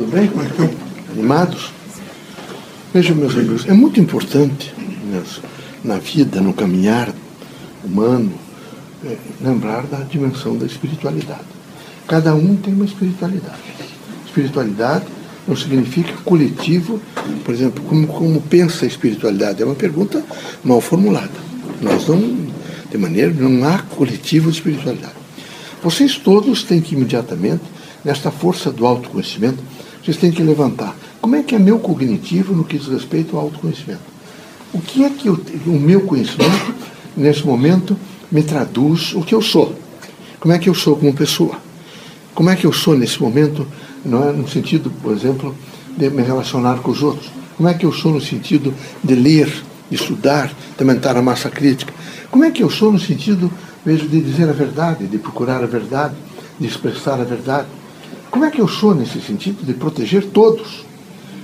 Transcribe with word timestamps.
Tudo 0.00 0.12
bem? 0.12 0.28
Como 0.28 0.42
é 0.42 0.46
que 0.46 0.52
estão? 0.52 0.70
Animados? 1.12 1.72
Vejam, 2.94 3.16
meus 3.16 3.34
amigos, 3.34 3.68
é 3.68 3.74
muito 3.74 4.00
importante 4.00 4.72
na 5.84 5.98
vida, 5.98 6.40
no 6.40 6.54
caminhar 6.54 7.12
humano, 7.84 8.32
é, 9.04 9.18
lembrar 9.42 9.82
da 9.82 9.98
dimensão 9.98 10.56
da 10.56 10.64
espiritualidade. 10.64 11.44
Cada 12.08 12.34
um 12.34 12.56
tem 12.56 12.72
uma 12.72 12.86
espiritualidade. 12.86 13.60
Espiritualidade 14.24 15.04
não 15.46 15.54
significa 15.54 16.14
coletivo, 16.24 16.98
por 17.44 17.52
exemplo, 17.52 17.84
como, 17.84 18.06
como 18.06 18.40
pensa 18.40 18.86
a 18.86 18.88
espiritualidade? 18.88 19.62
É 19.62 19.66
uma 19.66 19.74
pergunta 19.74 20.24
mal 20.64 20.80
formulada. 20.80 21.28
Nós 21.82 22.08
não, 22.08 22.46
de 22.90 22.96
maneira, 22.96 23.34
não 23.34 23.68
há 23.68 23.80
coletivo 23.80 24.50
de 24.50 24.56
espiritualidade. 24.56 25.12
Vocês 25.82 26.16
todos 26.16 26.62
têm 26.62 26.80
que 26.80 26.94
imediatamente, 26.94 27.64
nesta 28.02 28.30
força 28.30 28.72
do 28.72 28.86
autoconhecimento, 28.86 29.62
vocês 30.02 30.16
têm 30.16 30.30
que 30.30 30.42
levantar. 30.42 30.96
Como 31.20 31.36
é 31.36 31.42
que 31.42 31.54
é 31.54 31.58
meu 31.58 31.78
cognitivo 31.78 32.54
no 32.54 32.64
que 32.64 32.78
diz 32.78 32.88
respeito 32.88 33.36
ao 33.36 33.44
autoconhecimento? 33.44 34.00
O 34.72 34.80
que 34.80 35.04
é 35.04 35.10
que 35.10 35.28
eu, 35.28 35.38
o 35.66 35.78
meu 35.78 36.02
conhecimento, 36.02 36.74
nesse 37.16 37.44
momento, 37.44 37.96
me 38.30 38.42
traduz 38.42 39.14
o 39.14 39.22
que 39.22 39.34
eu 39.34 39.42
sou? 39.42 39.74
Como 40.38 40.54
é 40.54 40.58
que 40.58 40.68
eu 40.68 40.74
sou 40.74 40.96
como 40.96 41.12
pessoa? 41.12 41.58
Como 42.34 42.48
é 42.48 42.56
que 42.56 42.66
eu 42.66 42.72
sou 42.72 42.96
nesse 42.96 43.20
momento, 43.20 43.66
não 44.04 44.28
é, 44.28 44.32
no 44.32 44.48
sentido, 44.48 44.90
por 45.02 45.12
exemplo, 45.12 45.54
de 45.96 46.08
me 46.08 46.22
relacionar 46.22 46.78
com 46.78 46.90
os 46.90 47.02
outros? 47.02 47.30
Como 47.56 47.68
é 47.68 47.74
que 47.74 47.84
eu 47.84 47.92
sou 47.92 48.12
no 48.12 48.20
sentido 48.20 48.72
de 49.04 49.14
ler, 49.14 49.52
de 49.90 49.96
estudar, 49.96 50.46
de 50.48 50.82
aumentar 50.82 51.16
a 51.16 51.22
massa 51.22 51.50
crítica? 51.50 51.92
Como 52.30 52.44
é 52.44 52.50
que 52.50 52.62
eu 52.62 52.70
sou 52.70 52.90
no 52.90 52.98
sentido, 52.98 53.52
mesmo, 53.84 54.08
de 54.08 54.20
dizer 54.22 54.48
a 54.48 54.52
verdade, 54.52 55.06
de 55.06 55.18
procurar 55.18 55.62
a 55.62 55.66
verdade, 55.66 56.14
de 56.58 56.66
expressar 56.66 57.20
a 57.20 57.24
verdade? 57.24 57.66
Como 58.30 58.44
é 58.44 58.50
que 58.50 58.60
eu 58.60 58.68
sou 58.68 58.94
nesse 58.94 59.20
sentido 59.20 59.64
de 59.66 59.74
proteger 59.74 60.24
todos, 60.26 60.84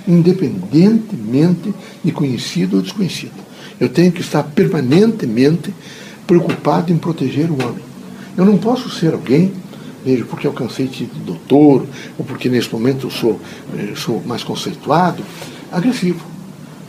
independentemente 0.07 1.73
de 2.03 2.11
conhecido 2.11 2.77
ou 2.77 2.81
desconhecido? 2.81 3.45
Eu 3.79 3.89
tenho 3.89 4.11
que 4.11 4.21
estar 4.21 4.41
permanentemente 4.43 5.73
preocupado 6.25 6.91
em 6.91 6.97
proteger 6.97 7.51
o 7.51 7.55
homem. 7.55 7.83
Eu 8.37 8.45
não 8.45 8.57
posso 8.57 8.89
ser 8.89 9.13
alguém, 9.13 9.51
veja, 10.05 10.23
porque 10.25 10.47
alcancei 10.47 10.87
título 10.87 11.19
de 11.19 11.25
doutor, 11.25 11.85
ou 12.17 12.25
porque 12.25 12.47
nesse 12.47 12.71
momento 12.71 13.07
eu 13.07 13.11
sou, 13.11 13.39
eh, 13.77 13.93
sou 13.95 14.23
mais 14.25 14.43
conceituado, 14.43 15.23
agressivo. 15.71 16.25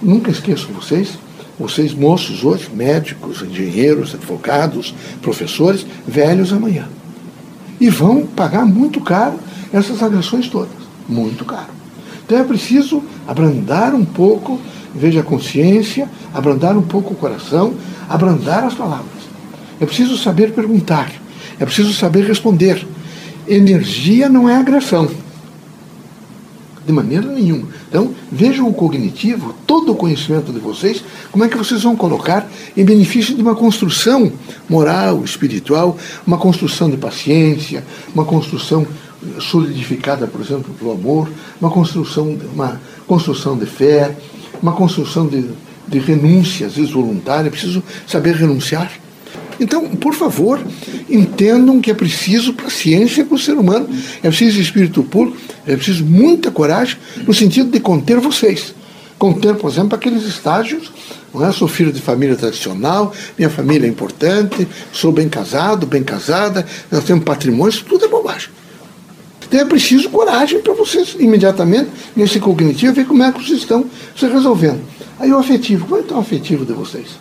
Nunca 0.01 0.31
esqueço 0.31 0.69
vocês, 0.69 1.19
vocês 1.59 1.93
moços 1.93 2.45
hoje, 2.45 2.71
médicos, 2.73 3.43
engenheiros, 3.43 4.15
advogados, 4.15 4.95
professores, 5.21 5.85
velhos 6.07 6.53
amanhã. 6.53 6.89
E 7.81 7.91
vão 7.91 8.25
pagar 8.27 8.65
muito 8.65 9.01
caro 9.01 9.39
essas 9.73 10.03
agressões 10.03 10.49
todas. 10.49 10.77
Muito 11.09 11.45
caro. 11.45 11.79
Então 12.25 12.39
é 12.39 12.45
preciso 12.45 13.03
abrandar 13.27 13.95
um 13.95 14.05
pouco, 14.05 14.61
veja 14.95 15.21
a 15.21 15.23
consciência, 15.23 16.09
abrandar 16.35 16.77
um 16.77 16.83
pouco 16.83 17.15
o 17.15 17.17
coração, 17.17 17.75
abrandar 18.09 18.65
as 18.65 18.75
palavras. 18.75 19.07
É 19.81 19.87
preciso 19.87 20.19
saber 20.19 20.53
perguntar, 20.53 21.11
é 21.59 21.65
preciso 21.65 21.95
saber 21.95 22.27
responder. 22.27 22.87
Energia 23.47 24.29
não 24.29 24.49
é 24.49 24.57
agressão. 24.57 25.09
De 26.85 26.93
maneira 26.93 27.27
nenhuma. 27.27 27.69
Então, 27.89 28.15
vejam 28.31 28.69
o 28.69 28.75
cognitivo, 28.75 29.55
todo 29.67 29.93
o 29.93 29.95
conhecimento 29.95 30.53
de 30.53 30.59
vocês, 30.59 31.03
como 31.31 31.45
é 31.45 31.49
que 31.49 31.57
vocês 31.57 31.83
vão 31.83 31.95
colocar 31.97 32.47
em 32.77 32.85
benefício 32.85 33.35
de 33.35 33.43
uma 33.43 33.55
construção 33.55 34.31
moral, 34.69 35.23
espiritual, 35.25 35.97
uma 36.27 36.39
construção 36.39 36.91
de 36.91 36.97
paciência, 36.97 37.85
uma 38.15 38.25
construção 38.25 38.87
solidificada, 39.41 40.27
por 40.27 40.41
exemplo, 40.41 40.73
pelo 40.75 40.93
amor, 40.93 41.29
uma 41.61 41.71
construção, 41.71 42.39
uma 42.53 42.81
construção 43.07 43.57
de 43.57 43.67
fé, 43.67 44.17
uma 44.63 44.73
construção 44.73 45.27
de, 45.27 45.45
de 45.87 45.99
renúncia, 45.99 46.67
às 46.67 46.75
vezes 46.75 46.91
voluntária, 46.91 47.51
preciso 47.51 47.83
saber 48.07 48.35
renunciar. 48.35 48.91
Então, 49.61 49.89
por 49.97 50.15
favor, 50.15 50.61
entendam 51.11 51.81
que 51.81 51.91
é 51.91 51.95
preciso 51.95 52.53
paciência 52.53 53.25
com 53.25 53.35
o 53.35 53.39
ser 53.39 53.55
humano, 53.55 53.89
é 54.23 54.29
preciso 54.29 54.61
espírito 54.61 55.03
puro, 55.03 55.37
é 55.67 55.75
preciso 55.75 56.05
muita 56.05 56.51
coragem 56.51 56.97
no 57.27 57.35
sentido 57.35 57.71
de 57.71 57.81
conter 57.81 58.21
vocês. 58.21 58.75
Conter, 59.19 59.57
por 59.57 59.69
exemplo, 59.69 59.97
aqueles 59.97 60.25
estágios. 60.25 60.93
Não 61.35 61.45
é? 61.45 61.53
Sou 61.53 61.69
filho 61.69 61.93
de 61.93 62.01
família 62.01 62.37
tradicional, 62.37 63.13
minha 63.37 63.51
família 63.51 63.87
é 63.87 63.91
importante, 63.91 64.67
sou 64.93 65.13
bem 65.13 65.29
casado, 65.29 65.87
bem 65.87 66.03
casada, 66.03 66.65
nós 66.91 67.05
temos 67.05 67.25
patrimônio, 67.25 67.71
isso 67.71 67.85
tudo 67.85 68.05
é 68.05 68.09
bobagem. 68.09 68.49
Então 69.49 69.61
é 69.61 69.65
preciso 69.65 70.11
coragem 70.11 70.61
para 70.61 70.75
vocês, 70.75 71.17
imediatamente, 71.19 71.91
nesse 72.15 72.39
cognitivo, 72.39 72.93
ver 72.93 73.07
como 73.07 73.23
é 73.23 73.33
que 73.33 73.43
vocês 73.43 73.61
estão 73.61 73.87
se 74.15 74.27
resolvendo. 74.27 74.81
Aí 75.19 75.33
o 75.33 75.39
afetivo, 75.39 75.87
como 75.87 76.03
é 76.03 76.13
o 76.13 76.19
afetivo 76.19 76.67
de 76.67 76.75
vocês? 76.75 77.19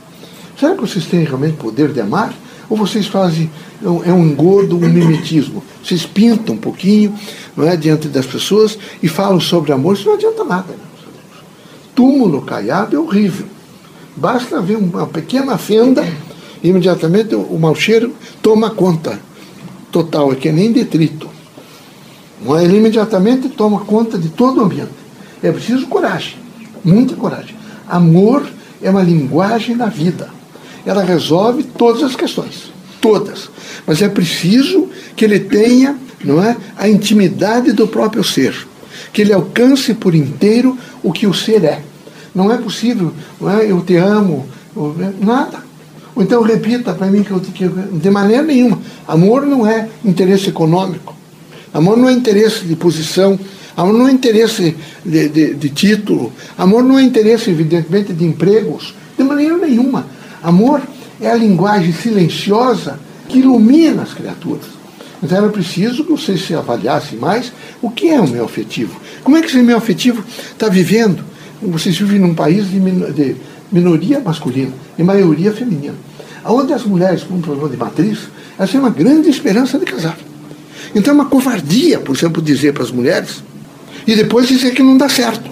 Será 0.59 0.75
que 0.75 0.81
vocês 0.81 1.05
têm 1.05 1.23
realmente 1.23 1.55
poder 1.55 1.93
de 1.93 2.01
amar? 2.01 2.33
Ou 2.69 2.75
vocês 2.75 3.07
fazem, 3.07 3.49
é 3.81 4.11
um 4.11 4.27
engordo, 4.27 4.75
um 4.75 4.81
mimetismo? 4.81 5.63
Vocês 5.81 6.05
pintam 6.05 6.55
um 6.55 6.57
pouquinho 6.57 7.15
não 7.55 7.65
é, 7.65 7.77
diante 7.77 8.09
das 8.09 8.25
pessoas 8.25 8.77
e 9.01 9.07
falam 9.07 9.39
sobre 9.39 9.71
amor, 9.71 9.95
isso 9.95 10.05
não 10.05 10.15
adianta 10.15 10.43
nada. 10.43 10.73
Né? 10.73 10.79
Túmulo 11.95 12.41
caiado 12.41 12.95
é 12.95 12.99
horrível. 12.99 13.47
Basta 14.17 14.61
ver 14.61 14.75
uma 14.75 15.07
pequena 15.07 15.57
fenda, 15.57 16.05
imediatamente 16.61 17.35
o 17.35 17.57
mau 17.57 17.73
cheiro 17.73 18.13
toma 18.41 18.69
conta 18.71 19.17
total, 19.91 20.33
é 20.33 20.35
que 20.35 20.51
nem 20.51 20.73
detrito. 20.73 21.36
Ele 22.61 22.77
imediatamente 22.77 23.49
toma 23.49 23.81
conta 23.81 24.17
de 24.17 24.29
todo 24.29 24.59
o 24.59 24.63
ambiente. 24.63 24.91
É 25.41 25.51
preciso 25.51 25.87
coragem, 25.87 26.35
muita 26.83 27.15
coragem. 27.15 27.55
Amor 27.87 28.47
é 28.81 28.89
uma 28.89 29.01
linguagem 29.01 29.75
da 29.75 29.87
vida 29.87 30.37
ela 30.87 31.03
resolve 31.03 31.63
todas 31.63 32.01
as 32.01 32.15
questões, 32.15 32.71
todas. 33.01 33.49
Mas 33.85 34.01
é 34.01 34.07
preciso 34.07 34.87
que 35.17 35.25
ele 35.25 35.37
tenha, 35.37 35.97
não 36.23 36.41
é, 36.41 36.55
a 36.77 36.87
intimidade 36.87 37.73
do 37.73 37.87
próprio 37.87 38.23
ser, 38.23 38.55
que 39.11 39.21
ele 39.21 39.33
alcance 39.33 39.93
por 39.93 40.15
inteiro 40.15 40.77
o 41.03 41.11
que 41.11 41.27
o 41.27 41.33
ser 41.33 41.65
é. 41.65 41.81
Não 42.33 42.49
é 42.49 42.57
possível, 42.57 43.11
não 43.39 43.51
é, 43.51 43.69
eu 43.69 43.81
te 43.81 43.97
amo, 43.97 44.47
né, 44.95 45.13
nada. 45.19 45.59
Ou 46.15 46.23
então 46.23 46.41
repita 46.41 46.93
para 46.93 47.07
mim 47.07 47.21
que 47.21 47.31
eu, 47.31 47.39
que 47.41 47.67
de 47.67 48.09
maneira 48.09 48.43
nenhuma. 48.43 48.79
Amor 49.05 49.45
não 49.45 49.67
é 49.67 49.89
interesse 50.05 50.49
econômico. 50.49 51.16
Amor 51.77 51.95
não 51.95 52.09
é 52.09 52.11
interesse 52.11 52.65
de 52.65 52.75
posição. 52.75 53.39
Amor 53.75 53.93
não 53.93 54.07
é 54.07 54.11
interesse 54.11 54.75
de, 55.05 55.29
de, 55.29 55.53
de 55.53 55.69
título. 55.69 56.33
Amor 56.57 56.83
não 56.83 56.97
é 56.97 57.03
interesse, 57.03 57.51
evidentemente, 57.51 58.13
de 58.13 58.25
empregos. 58.25 58.95
De 59.15 59.23
maneira 59.23 59.55
nenhuma. 59.59 60.07
Amor 60.41 60.81
é 61.21 61.29
a 61.29 61.35
linguagem 61.35 61.93
silenciosa 61.93 62.99
que 63.29 63.37
ilumina 63.37 64.01
as 64.01 64.11
criaturas. 64.11 64.65
Então 65.21 65.37
era 65.37 65.49
preciso 65.49 66.03
que 66.03 66.09
vocês 66.09 66.41
se 66.41 66.55
avaliassem 66.55 67.19
mais 67.19 67.53
o 67.79 67.91
que 67.91 68.09
é 68.09 68.19
o 68.19 68.27
meu 68.27 68.45
afetivo. 68.45 68.99
Como 69.23 69.37
é 69.37 69.41
que 69.41 69.47
esse 69.47 69.57
meu 69.57 69.77
afetivo 69.77 70.23
está 70.51 70.69
vivendo? 70.69 71.23
Vocês 71.61 71.95
vivem 71.95 72.19
num 72.19 72.33
país 72.33 72.67
de, 72.71 72.79
de 72.79 73.35
minoria 73.71 74.19
masculina 74.19 74.73
e 74.97 75.03
maioria 75.03 75.51
feminina. 75.51 75.95
Onde 76.43 76.73
as 76.73 76.83
mulheres 76.83 77.21
com 77.21 77.35
um 77.35 77.41
problema 77.41 77.69
de 77.69 77.77
matriz, 77.77 78.17
elas 78.57 78.71
têm 78.71 78.79
uma 78.79 78.89
grande 78.89 79.29
esperança 79.29 79.77
de 79.77 79.85
casar. 79.85 80.17
Então 80.95 81.11
é 81.11 81.15
uma 81.15 81.25
covardia, 81.25 81.99
por 81.99 82.15
exemplo, 82.15 82.41
dizer 82.41 82.73
para 82.73 82.83
as 82.83 82.91
mulheres 82.91 83.43
e 84.05 84.15
depois 84.15 84.47
dizer 84.47 84.73
que 84.73 84.81
não 84.81 84.97
dá 84.97 85.09
certo. 85.09 85.49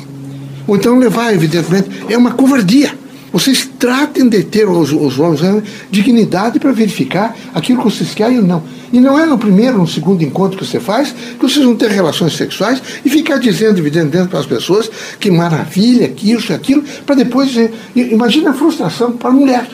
Ou 0.67 0.75
então 0.75 0.97
levar, 0.97 1.33
evidentemente, 1.33 1.89
é 2.09 2.17
uma 2.17 2.31
covardia. 2.31 3.05
Vocês 3.31 3.69
tratem 3.77 4.29
de 4.29 4.43
ter 4.43 4.65
os, 4.65 4.93
os 4.93 5.19
homens 5.19 5.41
né, 5.41 5.61
dignidade 5.91 6.57
para 6.57 6.71
verificar 6.71 7.35
aquilo 7.53 7.79
que 7.79 7.83
vocês 7.83 8.15
querem 8.15 8.37
ou 8.37 8.43
não. 8.45 8.63
E 8.93 8.99
não 9.01 9.19
é 9.19 9.25
no 9.25 9.37
primeiro, 9.37 9.77
no 9.77 9.85
segundo 9.85 10.23
encontro 10.23 10.57
que 10.57 10.65
você 10.65 10.79
faz 10.79 11.11
que 11.11 11.41
vocês 11.41 11.65
vão 11.65 11.75
ter 11.75 11.89
relações 11.89 12.33
sexuais 12.37 12.81
e 13.03 13.09
ficar 13.09 13.37
dizendo, 13.37 13.77
evidentemente, 13.77 14.29
para 14.29 14.39
as 14.39 14.45
pessoas 14.45 14.89
que 15.19 15.29
maravilha, 15.29 16.07
que 16.07 16.31
isso, 16.31 16.53
aquilo, 16.53 16.81
para 17.05 17.15
depois 17.15 17.49
dizer. 17.49 17.73
Imagina 17.93 18.51
a 18.51 18.53
frustração 18.53 19.11
para 19.11 19.29
a 19.29 19.33
mulher. 19.33 19.67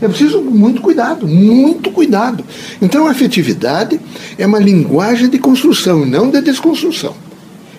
É 0.00 0.08
preciso 0.08 0.42
muito 0.42 0.82
cuidado, 0.82 1.26
muito 1.26 1.90
cuidado. 1.90 2.44
Então 2.80 3.06
a 3.06 3.10
afetividade 3.10 4.00
é 4.38 4.46
uma 4.46 4.58
linguagem 4.58 5.28
de 5.28 5.38
construção 5.38 6.04
não 6.04 6.30
de 6.30 6.40
desconstrução. 6.40 7.14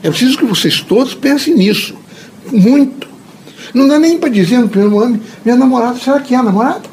É 0.01 0.09
preciso 0.09 0.37
que 0.37 0.45
vocês 0.45 0.81
todos 0.81 1.13
pensem 1.13 1.55
nisso. 1.55 1.95
Muito. 2.51 3.07
Não 3.73 3.87
dá 3.87 3.99
nem 3.99 4.17
para 4.17 4.29
dizer 4.29 4.59
no 4.59 4.69
primeiro 4.69 4.99
ano, 4.99 5.19
minha 5.43 5.57
namorada, 5.57 5.99
será 5.99 6.19
que 6.19 6.33
é 6.33 6.37
a 6.37 6.43
namorada? 6.43 6.89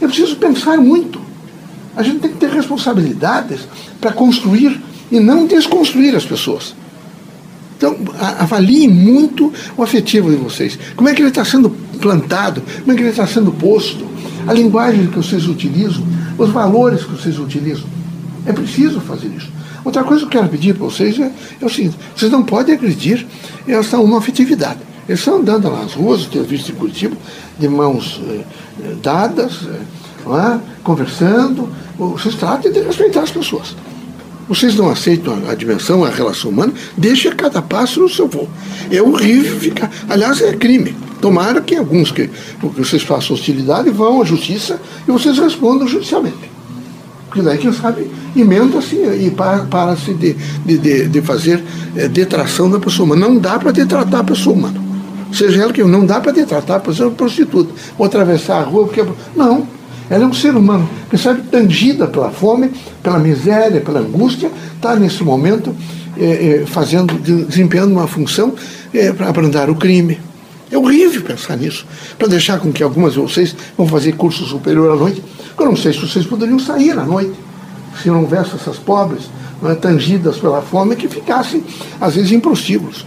Eu 0.00 0.08
preciso 0.08 0.36
pensar 0.36 0.76
muito. 0.78 1.20
A 1.96 2.02
gente 2.02 2.20
tem 2.20 2.30
que 2.30 2.38
ter 2.38 2.50
responsabilidades 2.50 3.60
para 4.00 4.12
construir 4.12 4.80
e 5.10 5.20
não 5.20 5.46
desconstruir 5.46 6.14
as 6.14 6.24
pessoas. 6.24 6.74
Então, 7.76 7.96
avaliem 8.38 8.88
muito 8.88 9.52
o 9.76 9.82
afetivo 9.82 10.30
de 10.30 10.36
vocês. 10.36 10.78
Como 10.94 11.08
é 11.08 11.14
que 11.14 11.22
ele 11.22 11.30
está 11.30 11.44
sendo 11.44 11.74
plantado? 12.00 12.62
Como 12.80 12.92
é 12.92 12.94
que 12.94 13.02
ele 13.02 13.10
está 13.10 13.26
sendo 13.26 13.52
posto? 13.52 14.06
A 14.46 14.52
linguagem 14.52 15.06
que 15.06 15.16
vocês 15.16 15.46
utilizam, 15.46 16.02
os 16.36 16.50
valores 16.50 17.04
que 17.04 17.12
vocês 17.12 17.38
utilizam. 17.38 17.84
É 18.46 18.52
preciso 18.52 19.00
fazer 19.00 19.28
isso. 19.28 19.48
Outra 19.84 20.04
coisa 20.04 20.20
que 20.26 20.36
eu 20.36 20.40
quero 20.40 20.50
pedir 20.50 20.74
para 20.74 20.84
vocês 20.84 21.18
é, 21.18 21.30
é, 21.60 21.64
o 21.64 21.68
seguinte: 21.68 21.96
vocês 22.14 22.30
não 22.30 22.42
podem 22.42 22.74
agredir 22.74 23.26
essa 23.66 23.98
uma 23.98 24.18
afetividade. 24.18 24.80
Eles 25.08 25.20
estão 25.20 25.38
andando 25.38 25.70
nas 25.70 25.94
ruas, 25.94 26.22
eu 26.22 26.30
tenho 26.30 26.44
visto 26.44 26.70
em 26.70 26.74
Curitiba, 26.74 27.16
de 27.58 27.68
mãos 27.68 28.20
eh, 28.28 28.44
dadas, 29.02 29.66
eh, 29.66 30.54
é? 30.54 30.60
conversando. 30.84 31.68
Vocês 31.98 32.36
tratem 32.36 32.70
de 32.70 32.80
respeitar 32.80 33.22
as 33.22 33.30
pessoas. 33.30 33.74
Vocês 34.48 34.76
não 34.76 34.88
aceitam 34.88 35.34
a, 35.48 35.52
a 35.52 35.54
dimensão, 35.54 36.04
a 36.04 36.10
relação 36.10 36.50
humana, 36.50 36.72
deixe 36.96 37.30
cada 37.32 37.60
passo 37.60 38.00
no 38.00 38.08
seu 38.08 38.28
voo. 38.28 38.48
É 38.90 39.02
horrível 39.02 39.58
ficar. 39.58 39.90
Aliás, 40.08 40.40
é 40.42 40.54
crime. 40.54 40.94
Tomara 41.20 41.60
que 41.60 41.76
alguns 41.76 42.10
que, 42.10 42.28
que 42.28 42.66
vocês 42.78 43.02
façam 43.02 43.34
hostilidade 43.34 43.90
vão 43.90 44.22
à 44.22 44.24
justiça 44.24 44.80
e 45.06 45.10
vocês 45.10 45.38
respondam 45.38 45.86
judicialmente. 45.86 46.50
Porque 47.26 47.42
daí, 47.42 47.58
quem 47.58 47.72
sabe, 47.72 48.10
emenda-se 48.34 48.96
e 48.96 49.30
para-se 49.30 50.14
de, 50.14 50.32
de, 50.64 51.08
de, 51.08 51.22
fazer 51.22 51.62
é, 51.94 52.08
detração 52.08 52.68
da 52.68 52.80
pessoa 52.80 53.06
humana. 53.06 53.28
Não 53.28 53.38
dá 53.38 53.56
para 53.56 53.70
detratar 53.70 54.20
a 54.20 54.24
pessoa 54.24 54.56
humana. 54.56 54.82
Seja 55.32 55.62
ela 55.62 55.72
que 55.72 55.82
não 55.84 56.04
dá 56.04 56.20
para 56.20 56.32
detratar, 56.32 56.80
por 56.80 56.92
exemplo, 56.92 57.12
prostituta. 57.12 57.72
Ou 57.96 58.04
atravessar 58.04 58.58
a 58.58 58.64
rua 58.64 58.86
porque. 58.86 59.04
Não. 59.36 59.64
Ela 60.10 60.24
é 60.24 60.26
um 60.26 60.32
ser 60.32 60.56
humano 60.56 60.90
que 61.08 61.16
sabe 61.16 61.42
tangida 61.42 62.08
pela 62.08 62.32
fome, 62.32 62.72
pela 63.00 63.16
miséria, 63.20 63.80
pela 63.80 64.00
angústia, 64.00 64.50
está 64.74 64.96
nesse 64.96 65.22
momento 65.22 65.72
é, 66.18 66.62
é, 66.62 66.66
fazendo, 66.66 67.14
desempenhando 67.14 67.92
uma 67.92 68.08
função 68.08 68.52
é, 68.92 69.12
para 69.12 69.28
abrandar 69.28 69.70
o 69.70 69.76
crime. 69.76 70.18
É 70.70 70.78
horrível 70.78 71.22
pensar 71.22 71.56
nisso. 71.56 71.86
Para 72.18 72.28
deixar 72.28 72.60
com 72.60 72.72
que 72.72 72.82
algumas 72.82 73.14
de 73.14 73.18
vocês 73.18 73.54
vão 73.76 73.86
fazer 73.86 74.12
curso 74.12 74.44
superior 74.44 74.92
à 74.92 74.96
noite. 74.96 75.22
Eu 75.58 75.66
não 75.66 75.76
sei 75.76 75.92
se 75.92 76.00
vocês 76.00 76.24
poderiam 76.24 76.58
sair 76.58 76.92
à 76.92 77.04
noite, 77.04 77.34
se 78.00 78.08
não 78.08 78.22
houvesse 78.22 78.54
essas 78.54 78.76
pobres 78.78 79.28
é, 79.64 79.74
tangidas 79.74 80.38
pela 80.38 80.62
fome 80.62 80.96
que 80.96 81.08
ficassem, 81.08 81.62
às 82.00 82.14
vezes, 82.14 82.32
em 82.32 82.40
prostíbulos. 82.40 83.04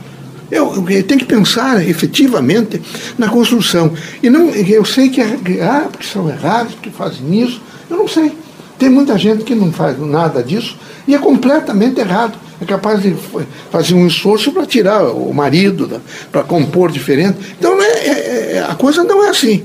Eu, 0.51 0.71
eu, 0.87 1.03
tenho 1.03 1.19
que 1.19 1.25
pensar 1.25 1.83
efetivamente 1.87 2.79
na 3.17 3.27
construção. 3.27 3.91
E 4.21 4.29
não, 4.29 4.49
eu 4.49 4.85
sei 4.85 5.09
que 5.09 5.21
ah, 5.21 5.87
porque 5.91 6.05
são 6.05 6.29
errados, 6.29 6.75
que 6.79 6.91
fazem 6.91 7.41
isso. 7.41 7.59
Eu 7.89 7.97
não 7.97 8.07
sei. 8.07 8.31
Tem 8.83 8.89
muita 8.89 9.17
gente 9.17 9.45
que 9.45 9.55
não 9.55 9.71
faz 9.71 9.97
nada 9.97 10.43
disso 10.43 10.77
e 11.07 11.15
é 11.15 11.17
completamente 11.17 12.01
errado. 12.01 12.37
É 12.59 12.65
capaz 12.65 13.01
de 13.01 13.15
fazer 13.71 13.93
um 13.93 14.05
esforço 14.05 14.51
para 14.51 14.65
tirar 14.65 15.05
o 15.05 15.33
marido, 15.33 16.01
para 16.29 16.43
compor 16.43 16.91
diferente. 16.91 17.37
Então 17.57 17.81
é, 17.81 17.85
é, 17.85 18.55
é, 18.57 18.67
a 18.69 18.75
coisa 18.75 19.05
não 19.05 19.23
é 19.23 19.29
assim. 19.29 19.63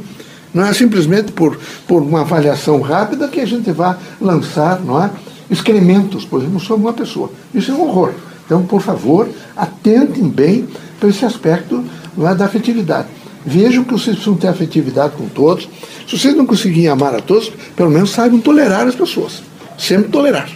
Não 0.54 0.64
é 0.64 0.72
simplesmente 0.72 1.32
por, 1.32 1.58
por 1.84 2.00
uma 2.00 2.20
avaliação 2.20 2.80
rápida 2.80 3.26
que 3.26 3.40
a 3.40 3.44
gente 3.44 3.72
vai 3.72 3.96
lançar 4.20 4.80
não 4.82 5.02
é, 5.02 5.10
excrementos, 5.50 6.24
por 6.24 6.40
exemplo, 6.40 6.60
sobre 6.60 6.86
uma 6.86 6.92
pessoa. 6.92 7.28
Isso 7.52 7.72
é 7.72 7.74
um 7.74 7.88
horror. 7.88 8.12
Então, 8.46 8.64
por 8.66 8.80
favor, 8.80 9.28
atentem 9.56 10.28
bem 10.28 10.68
para 11.00 11.08
esse 11.08 11.24
aspecto 11.24 11.84
é, 12.20 12.34
da 12.36 12.44
afetividade. 12.44 13.08
Vejam 13.48 13.82
que 13.82 13.92
vocês 13.92 14.14
precisam 14.14 14.36
ter 14.36 14.48
afetividade 14.48 15.14
com 15.16 15.26
todos. 15.26 15.66
Se 16.06 16.18
vocês 16.18 16.36
não 16.36 16.44
conseguirem 16.44 16.88
amar 16.88 17.14
a 17.14 17.20
todos, 17.20 17.50
pelo 17.74 17.90
menos 17.90 18.10
saibam 18.10 18.38
tolerar 18.38 18.86
as 18.86 18.94
pessoas. 18.94 19.42
Sempre 19.78 20.10
tolerar. 20.10 20.50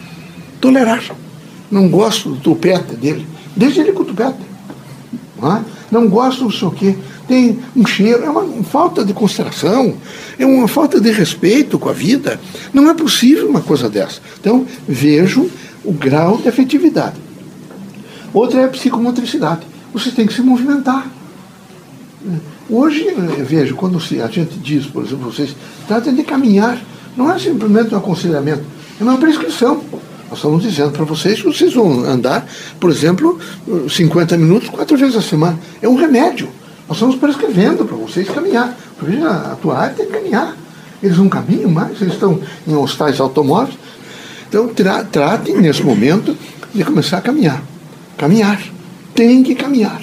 Tolerar. 0.60 1.02
Não 1.70 1.88
gosto 1.88 2.28
do 2.28 2.36
tupete 2.36 2.94
dele. 2.94 3.26
Deixe 3.56 3.80
ele 3.80 3.92
com 3.92 4.02
o 4.02 4.04
tupete. 4.04 4.36
Não, 5.40 5.56
é? 5.56 5.62
não 5.90 6.06
gosto 6.06 6.44
do 6.44 6.52
sei 6.52 6.68
o 6.68 6.70
quê. 6.70 6.94
Tem 7.26 7.60
um 7.74 7.86
cheiro, 7.86 8.24
é 8.24 8.28
uma 8.28 8.62
falta 8.62 9.02
de 9.02 9.14
consideração, 9.14 9.94
é 10.38 10.44
uma 10.44 10.68
falta 10.68 11.00
de 11.00 11.10
respeito 11.10 11.78
com 11.78 11.88
a 11.88 11.94
vida. 11.94 12.38
Não 12.74 12.90
é 12.90 12.94
possível 12.94 13.48
uma 13.48 13.62
coisa 13.62 13.88
dessa. 13.88 14.20
Então, 14.38 14.66
vejam 14.86 15.48
o 15.82 15.92
grau 15.92 16.36
de 16.36 16.48
afetividade. 16.48 17.16
Outra 18.34 18.60
é 18.60 18.64
a 18.66 18.68
psicomotricidade. 18.68 19.62
Você 19.94 20.10
tem 20.10 20.26
que 20.26 20.34
se 20.34 20.42
movimentar. 20.42 21.10
Hoje, 22.70 23.06
eu 23.06 23.44
vejo, 23.44 23.74
quando 23.74 23.98
a 23.98 24.28
gente 24.28 24.58
diz, 24.58 24.86
por 24.86 25.04
exemplo, 25.04 25.30
vocês 25.30 25.54
tratem 25.86 26.14
de 26.14 26.22
caminhar, 26.22 26.78
não 27.16 27.30
é 27.30 27.38
simplesmente 27.38 27.94
um 27.94 27.98
aconselhamento, 27.98 28.62
é 29.00 29.02
uma 29.02 29.18
prescrição. 29.18 29.82
Nós 30.30 30.38
estamos 30.38 30.62
dizendo 30.62 30.92
para 30.92 31.04
vocês 31.04 31.42
que 31.42 31.46
vocês 31.46 31.74
vão 31.74 32.04
andar, 32.04 32.46
por 32.80 32.90
exemplo, 32.90 33.38
50 33.88 34.38
minutos, 34.38 34.70
quatro 34.70 34.96
vezes 34.96 35.16
a 35.16 35.22
semana. 35.22 35.58
É 35.82 35.88
um 35.88 35.96
remédio. 35.96 36.48
Nós 36.88 36.96
estamos 36.96 37.16
prescrevendo 37.16 37.84
para 37.84 37.96
vocês 37.96 38.28
caminhar. 38.30 38.74
Porque 38.98 39.16
a 39.18 39.56
tua 39.60 39.76
arte 39.76 40.02
é 40.02 40.06
caminhar. 40.06 40.56
Eles 41.02 41.18
não 41.18 41.28
caminham 41.28 41.70
mais, 41.70 42.00
eles 42.00 42.14
estão 42.14 42.40
em 42.66 42.74
hostais 42.74 43.20
automóveis. 43.20 43.76
Então, 44.48 44.68
tra 44.68 45.04
tratem 45.04 45.58
nesse 45.58 45.82
momento 45.82 46.36
de 46.74 46.84
começar 46.84 47.18
a 47.18 47.20
caminhar. 47.20 47.62
Caminhar. 48.16 48.62
Tem 49.14 49.42
que 49.42 49.54
caminhar. 49.54 50.00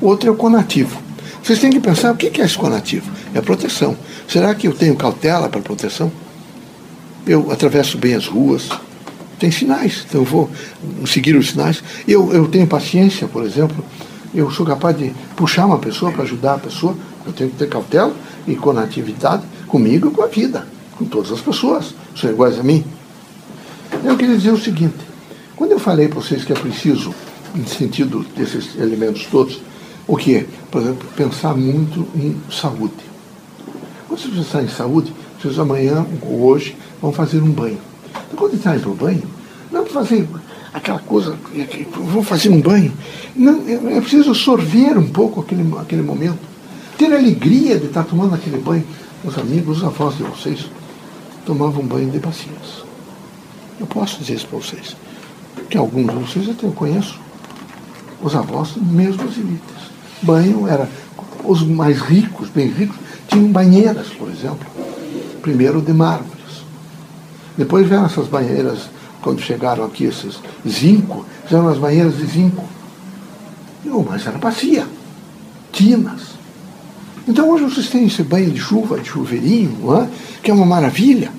Outro 0.00 0.28
é 0.28 0.32
o 0.32 0.36
conativo. 0.36 1.01
Vocês 1.42 1.58
têm 1.58 1.70
que 1.70 1.80
pensar 1.80 2.12
o 2.12 2.16
que 2.16 2.40
é 2.40 2.44
esse 2.44 2.56
conativo? 2.56 3.10
É 3.34 3.40
proteção. 3.40 3.96
Será 4.28 4.54
que 4.54 4.68
eu 4.68 4.72
tenho 4.72 4.94
cautela 4.94 5.48
para 5.48 5.60
proteção? 5.60 6.10
Eu 7.26 7.50
atravesso 7.50 7.98
bem 7.98 8.14
as 8.14 8.26
ruas, 8.26 8.68
tem 9.38 9.50
sinais, 9.50 10.04
então 10.08 10.20
eu 10.20 10.24
vou 10.24 10.48
seguir 11.04 11.34
os 11.34 11.50
sinais. 11.50 11.82
Eu, 12.06 12.32
eu 12.32 12.46
tenho 12.46 12.66
paciência, 12.66 13.26
por 13.26 13.44
exemplo, 13.44 13.84
eu 14.32 14.50
sou 14.52 14.64
capaz 14.64 14.96
de 14.96 15.12
puxar 15.34 15.66
uma 15.66 15.78
pessoa 15.78 16.12
para 16.12 16.22
ajudar 16.22 16.54
a 16.54 16.58
pessoa, 16.58 16.96
eu 17.26 17.32
tenho 17.32 17.50
que 17.50 17.56
ter 17.56 17.68
cautela 17.68 18.14
e 18.46 18.54
conatividade 18.54 19.42
comigo 19.66 20.08
e 20.08 20.10
com 20.12 20.22
a 20.22 20.28
vida, 20.28 20.66
com 20.96 21.04
todas 21.04 21.32
as 21.32 21.40
pessoas, 21.40 21.94
são 22.14 22.30
iguais 22.30 22.58
a 22.58 22.62
mim. 22.62 22.84
Eu 24.04 24.16
queria 24.16 24.36
dizer 24.36 24.52
o 24.52 24.58
seguinte, 24.58 24.96
quando 25.56 25.72
eu 25.72 25.78
falei 25.78 26.06
para 26.06 26.20
vocês 26.20 26.44
que 26.44 26.52
é 26.52 26.56
preciso, 26.56 27.12
no 27.54 27.66
sentido 27.66 28.24
desses 28.36 28.76
elementos 28.76 29.26
todos, 29.26 29.60
o 30.06 30.16
que 30.16 30.36
é? 30.36 30.46
Por 30.70 30.82
exemplo, 30.82 31.08
pensar 31.16 31.54
muito 31.54 32.06
em 32.14 32.36
saúde. 32.50 32.94
Quando 34.08 34.20
vocês 34.20 34.34
pensarem 34.34 34.66
em 34.66 34.70
saúde, 34.70 35.12
vocês 35.40 35.58
amanhã 35.58 36.06
ou 36.22 36.42
hoje 36.44 36.76
vão 37.00 37.12
fazer 37.12 37.40
um 37.40 37.50
banho. 37.50 37.78
Então, 38.10 38.36
quando 38.36 38.54
entrarem 38.54 38.80
para 38.80 38.90
o 38.90 38.94
banho, 38.94 39.22
não 39.70 39.84
para 39.84 39.92
fazer 39.92 40.28
aquela 40.72 40.98
coisa, 40.98 41.36
vou 41.94 42.22
fazer 42.22 42.50
um 42.50 42.60
banho. 42.60 42.92
Não, 43.34 43.62
é, 43.66 43.96
é 43.96 44.00
preciso 44.00 44.34
sorver 44.34 44.96
um 44.98 45.08
pouco 45.08 45.40
aquele, 45.40 45.62
aquele 45.78 46.02
momento. 46.02 46.38
Ter 46.96 47.12
alegria 47.12 47.78
de 47.78 47.86
estar 47.86 48.04
tomando 48.04 48.34
aquele 48.34 48.58
banho. 48.58 48.84
Os 49.24 49.38
amigos, 49.38 49.78
os 49.78 49.84
avós 49.84 50.16
de 50.16 50.24
vocês 50.24 50.66
tomavam 51.46 51.84
banho 51.84 52.10
de 52.10 52.18
bacias. 52.18 52.84
Eu 53.78 53.86
posso 53.86 54.18
dizer 54.18 54.34
isso 54.34 54.46
para 54.46 54.58
vocês. 54.58 54.96
Que 55.68 55.76
alguns 55.76 56.06
de 56.06 56.14
vocês 56.14 56.48
até 56.48 56.66
eu 56.66 56.72
conheço. 56.72 57.18
Os 58.22 58.34
avós, 58.34 58.76
mesmo 58.76 59.24
as 59.24 59.36
elites. 59.36 59.90
Banho 60.22 60.66
era. 60.68 60.88
Os 61.44 61.62
mais 61.62 61.98
ricos, 62.00 62.48
bem 62.50 62.68
ricos, 62.68 62.96
tinham 63.28 63.50
banheiras, 63.50 64.08
por 64.08 64.30
exemplo. 64.30 64.66
Primeiro 65.42 65.80
de 65.80 65.92
mármore 65.92 66.42
depois 67.56 67.86
vieram 67.86 68.06
essas 68.06 68.28
banheiras, 68.28 68.90
quando 69.20 69.40
chegaram 69.40 69.84
aqui 69.84 70.04
esses 70.04 70.40
zinco, 70.66 71.24
fizeram 71.44 71.68
as 71.68 71.78
banheiras 71.78 72.16
de 72.16 72.26
zinco. 72.26 72.64
Não, 73.84 74.02
mas 74.02 74.26
era 74.26 74.38
bacia, 74.38 74.86
tinas. 75.70 76.32
Então 77.28 77.50
hoje 77.50 77.64
vocês 77.64 77.88
têm 77.88 78.06
esse 78.06 78.22
banho 78.22 78.50
de 78.50 78.58
chuva, 78.58 78.98
de 78.98 79.08
chuveirinho, 79.08 79.94
é? 79.96 80.08
que 80.42 80.50
é 80.50 80.54
uma 80.54 80.66
maravilha. 80.66 81.30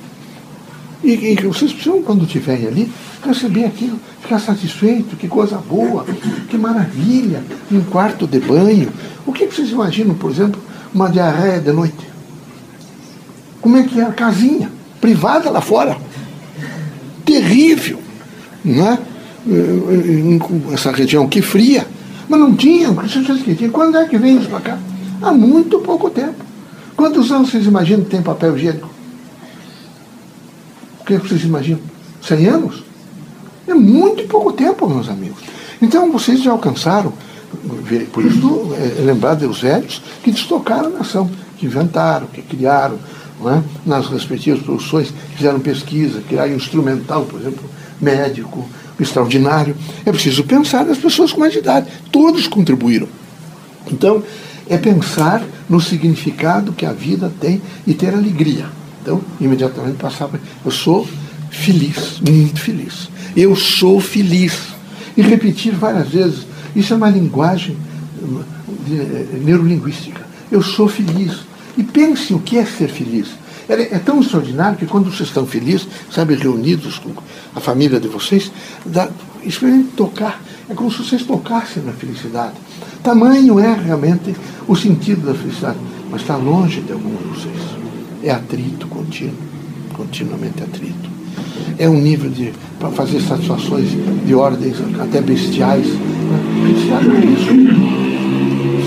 E, 1.04 1.12
e 1.12 1.36
vocês 1.36 1.74
precisam, 1.74 2.02
quando 2.02 2.26
estiverem 2.26 2.68
ali, 2.68 2.92
receber 3.26 3.66
aquilo, 3.66 4.00
ficar 4.22 4.40
satisfeito, 4.40 5.16
que 5.16 5.28
coisa 5.28 5.58
boa, 5.58 6.06
que 6.50 6.58
maravilha, 6.58 7.44
um 7.72 7.82
quarto 7.82 8.28
de 8.28 8.40
banho. 8.40 8.92
O 9.26 9.32
que 9.32 9.46
vocês 9.46 9.70
imaginam, 9.70 10.16
por 10.16 10.32
exemplo, 10.32 10.62
uma 10.94 11.10
diarreia 11.10 11.60
de 11.60 11.72
noite? 11.72 12.12
Como 13.62 13.78
é 13.78 13.84
que 13.84 14.00
é 14.00 14.04
a 14.04 14.12
casinha? 14.12 14.70
privada 15.04 15.50
lá 15.50 15.60
fora. 15.60 15.98
Terrível. 17.26 18.00
Né? 18.64 18.98
Essa 20.72 20.94
região 20.94 21.28
que 21.28 21.42
fria. 21.42 21.86
Mas 22.30 22.40
não 22.40 22.56
tinha, 22.56 22.88
quando 23.70 23.98
é 23.98 24.08
que 24.08 24.18
vem 24.18 24.38
isso 24.38 24.48
para 24.48 24.62
cá? 24.62 24.80
Há 25.22 25.34
muito 25.34 25.80
pouco 25.80 26.10
tempo. 26.10 26.36
Quantos 26.96 27.30
anos 27.34 27.50
vocês 27.50 27.66
imaginam 27.66 28.06
que 28.06 28.12
tem 28.12 28.22
papel 28.22 28.56
higiênico? 28.56 28.90
O 31.02 31.04
que, 31.04 31.16
é 31.16 31.20
que 31.20 31.28
vocês 31.28 31.44
imaginam? 31.44 31.82
100 32.22 32.48
anos? 32.48 32.84
É 33.74 33.76
muito 33.76 34.28
pouco 34.28 34.54
tempo, 34.54 34.88
meus 34.88 35.10
amigos. 35.10 35.42
Então 35.82 36.12
vocês 36.12 36.44
já 36.44 36.52
alcançaram, 36.52 37.12
por 38.12 38.24
isso 38.24 38.70
é 38.76 39.02
lembrar 39.02 39.34
dos 39.34 39.62
velhos 39.62 40.00
que 40.24 40.32
destocaram 40.32 40.88
a 40.88 41.00
nação, 41.00 41.30
que 41.58 41.66
inventaram, 41.66 42.28
que 42.28 42.44
criaram, 42.44 43.00
é? 43.46 43.62
nas 43.84 44.08
respectivas 44.08 44.62
produções, 44.62 45.12
fizeram 45.36 45.60
pesquisa, 45.60 46.22
criaram 46.22 46.54
instrumental, 46.54 47.26
por 47.26 47.42
exemplo, 47.42 47.68
médico, 48.00 48.64
extraordinário. 49.00 49.76
É 50.06 50.12
preciso 50.12 50.44
pensar 50.44 50.86
nas 50.86 51.00
pessoas 51.00 51.34
com 51.34 51.40
mais 51.40 51.56
idade. 51.56 51.88
Todos 52.12 52.48
contribuíram. 52.48 53.08
Então, 53.92 54.24
é 54.70 54.78
pensar 54.78 55.44
no 55.68 55.82
significado 55.82 56.74
que 56.74 56.86
a 56.86 56.94
vida 56.94 57.34
tem 57.42 57.60
e 57.88 57.94
ter 57.94 58.14
alegria. 58.14 58.68
Então, 59.02 59.20
imediatamente 59.42 59.98
passar 59.98 60.28
para. 60.28 60.40
Eu 60.64 60.72
sou 60.72 61.08
feliz, 61.50 62.22
muito 62.22 62.62
feliz. 62.62 63.10
Eu 63.36 63.56
sou 63.56 64.00
feliz. 64.00 64.74
E 65.16 65.22
repetir 65.22 65.74
várias 65.74 66.10
vezes. 66.10 66.48
Isso 66.76 66.94
é 66.94 66.98
uma 66.98 67.10
linguagem 67.10 67.78
eh, 68.90 69.40
neurolinguística. 69.44 70.26
Eu 70.52 70.62
sou 70.62 70.88
feliz. 70.88 71.42
E 71.78 71.84
pense 71.84 72.34
o 72.34 72.40
que 72.40 72.58
é 72.58 72.66
ser 72.66 72.90
feliz. 72.90 73.28
É, 73.68 73.96
é 73.96 74.00
tão 74.00 74.20
extraordinário 74.20 74.78
que 74.78 74.86
quando 74.86 75.12
vocês 75.12 75.30
estão 75.30 75.46
felizes, 75.46 75.88
sabe, 76.12 76.36
reunidos 76.36 77.00
com 77.00 77.14
a 77.56 77.60
família 77.60 78.00
de 78.00 78.08
vocês, 78.08 78.52
dá, 78.86 79.10
experimente 79.44 79.90
tocar. 79.96 80.42
É 80.70 80.74
como 80.74 80.92
se 80.92 81.00
vocês 81.00 81.24
tocassem 81.24 81.84
na 81.84 81.92
felicidade. 81.92 82.54
Tamanho 83.02 83.60
é 83.60 83.74
realmente 83.74 84.36
o 84.68 84.76
sentido 84.76 85.26
da 85.26 85.34
felicidade, 85.34 85.78
mas 86.10 86.22
está 86.22 86.36
longe 86.36 86.82
de 86.82 86.92
alguns 86.92 87.20
de 87.20 87.28
vocês. 87.28 87.84
É 88.24 88.32
atrito 88.32 88.88
contínuo, 88.88 89.36
continuamente 89.94 90.64
atrito. 90.64 91.10
É 91.78 91.90
um 91.90 92.00
nível 92.00 92.30
de 92.30 92.54
para 92.84 92.92
fazer 92.92 93.22
satisfações 93.22 93.88
de 94.26 94.36
ordens 94.36 94.76
até 95.00 95.22
bestiais. 95.22 95.88
Felicidade 96.62 97.10
é 97.10 97.26
isso. 97.26 97.48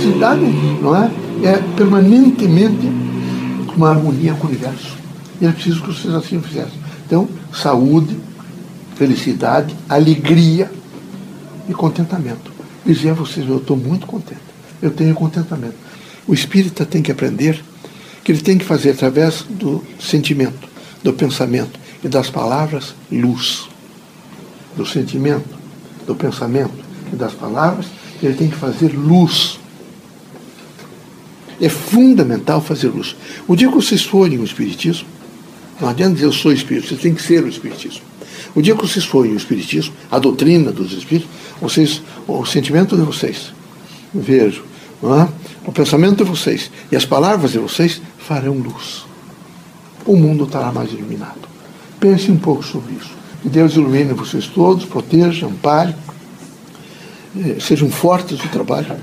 Felicidade, 0.01 0.41
não 0.83 0.95
é? 0.95 1.11
É 1.43 1.63
permanentemente 1.75 2.91
uma 3.75 3.89
harmonia 3.89 4.35
com 4.35 4.47
o 4.47 4.51
universo. 4.51 4.95
E 5.41 5.47
é 5.47 5.51
preciso 5.51 5.81
que 5.81 5.89
vocês 5.89 6.13
assim 6.15 6.41
fizessem. 6.43 6.79
Então, 7.07 7.27
saúde, 7.55 8.17
felicidade, 8.97 9.75
alegria 9.89 10.71
e 11.67 11.73
contentamento. 11.73 12.53
Dizer 12.85 13.11
a 13.11 13.15
vocês, 13.15 13.49
eu 13.49 13.57
estou 13.57 13.79
muito 13.79 14.07
contente. 14.07 14.41
Eu 14.83 14.91
tenho 14.91 15.15
contentamento. 15.15 15.75
O 16.29 16.35
espírita 16.35 16.85
tem 16.85 17.01
que 17.01 17.11
aprender 17.11 17.63
que 18.23 18.31
ele 18.31 18.43
tem 18.43 18.59
que 18.59 18.65
fazer 18.65 18.91
através 18.91 19.43
do 19.49 19.83
sentimento, 19.99 20.69
do 21.03 21.15
pensamento 21.15 21.86
e 22.07 22.09
das 22.09 22.31
palavras 22.31 22.95
luz. 23.11 23.69
Do 24.77 24.87
sentimento, 24.87 25.49
do 26.07 26.15
pensamento 26.15 26.73
e 27.13 27.17
das 27.17 27.35
palavras, 27.35 27.87
ele 28.23 28.35
tem 28.35 28.49
que 28.49 28.55
fazer 28.55 28.93
luz. 28.97 29.59
É 31.61 31.69
fundamental 31.69 32.61
fazer 32.61 32.89
luz. 32.89 33.17
O 33.49 33.57
dia 33.57 33.69
que 33.69 33.75
vocês 33.75 34.05
forem 34.05 34.39
o 34.39 34.45
Espiritismo, 34.45 35.09
não 35.81 35.89
adianta 35.89 36.15
dizer 36.15 36.27
eu 36.27 36.33
sou 36.33 36.53
espírito, 36.53 36.89
você 36.89 36.95
tem 36.95 37.13
que 37.13 37.23
ser 37.23 37.43
o 37.43 37.49
Espiritismo. 37.49 38.03
O 38.55 38.63
dia 38.63 38.77
que 38.77 38.83
vocês 38.83 39.05
forem 39.05 39.33
o 39.33 39.37
Espiritismo, 39.37 39.93
a 40.09 40.19
doutrina 40.19 40.71
dos 40.71 40.93
Espíritos, 40.93 41.29
vocês, 41.61 42.03
o 42.29 42.45
sentimento 42.47 42.97
de 42.97 43.03
vocês, 43.03 43.53
vejo, 44.15 44.65
é? 45.03 45.29
o 45.67 45.73
pensamento 45.73 46.23
de 46.23 46.31
vocês 46.31 46.71
e 46.93 46.97
as 46.97 47.05
palavras 47.05 47.53
de 47.53 47.59
vocês 47.59 48.01
farão 48.19 48.55
luz. 48.55 49.05
O 50.05 50.17
mundo 50.17 50.45
estará 50.45 50.71
mais 50.71 50.93
iluminado. 50.93 51.56
Pense 52.01 52.31
um 52.31 52.37
pouco 52.37 52.65
sobre 52.65 52.95
isso. 52.95 53.11
Que 53.43 53.49
Deus 53.49 53.75
ilumine 53.75 54.13
vocês 54.13 54.47
todos, 54.47 54.85
proteja, 54.85 55.47
ampare, 55.47 55.95
eh, 57.39 57.57
sejam 57.61 57.91
fortes 57.91 58.39
no 58.43 58.49
trabalho. 58.49 58.97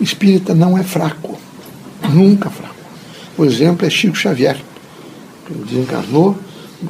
Espírita 0.00 0.54
não 0.54 0.76
é 0.76 0.82
fraco, 0.82 1.38
nunca 2.12 2.48
fraco. 2.50 2.74
O 3.36 3.44
exemplo 3.44 3.86
é 3.86 3.90
Chico 3.90 4.16
Xavier, 4.16 4.56
que 5.46 5.54
desencarnou 5.54 6.36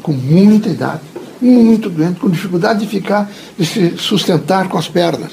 com 0.03 0.13
muita 0.13 0.69
idade 0.69 1.03
muito 1.41 1.89
doente, 1.89 2.21
com 2.21 2.29
dificuldade 2.29 2.81
de 2.81 2.87
ficar, 2.87 3.31
de 3.59 3.65
se 3.65 3.97
sustentar 3.97 4.69
com 4.69 4.77
as 4.77 4.89
pernas. 4.89 5.33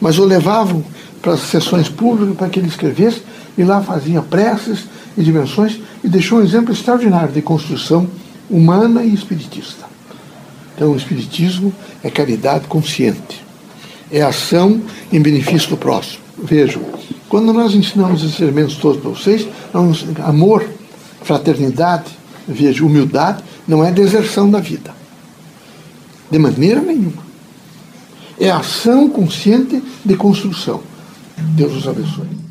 Mas 0.00 0.18
o 0.18 0.24
levavam 0.24 0.84
para 1.22 1.34
as 1.34 1.40
sessões 1.40 1.88
públicas 1.88 2.36
para 2.36 2.48
que 2.48 2.58
ele 2.58 2.68
escrevesse, 2.68 3.22
e 3.56 3.62
lá 3.62 3.80
fazia 3.80 4.20
preces 4.20 4.84
e 5.16 5.22
dimensões, 5.22 5.80
e 6.02 6.08
deixou 6.08 6.38
um 6.38 6.42
exemplo 6.42 6.72
extraordinário 6.72 7.32
de 7.32 7.40
construção 7.40 8.08
humana 8.50 9.02
e 9.02 9.12
espiritista. 9.12 9.86
Então, 10.74 10.92
o 10.92 10.96
espiritismo 10.96 11.72
é 12.02 12.10
caridade 12.10 12.66
consciente, 12.66 13.44
é 14.10 14.22
ação 14.22 14.82
em 15.12 15.20
benefício 15.20 15.70
do 15.70 15.76
próximo. 15.76 16.22
Vejam, 16.36 16.82
quando 17.28 17.52
nós 17.52 17.74
ensinamos 17.74 18.22
esses 18.22 18.40
elementos 18.40 18.76
todos 18.76 19.00
para 19.00 19.10
vocês, 19.10 19.46
amor, 20.24 20.68
fraternidade, 21.22 22.10
veja, 22.46 22.84
humildade, 22.84 23.42
não 23.66 23.84
é 23.84 23.90
deserção 23.90 24.50
da 24.50 24.60
vida. 24.60 24.94
De 26.30 26.38
maneira 26.38 26.80
nenhuma. 26.80 27.24
É 28.38 28.50
ação 28.50 29.08
consciente 29.08 29.82
de 30.04 30.16
construção. 30.16 30.82
Deus 31.36 31.72
os 31.76 31.88
abençoe. 31.88 32.43